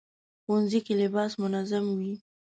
ښوونځی 0.43 0.79
کې 0.85 0.93
لباس 1.01 1.31
منظم 1.41 1.85
وي 1.99 2.13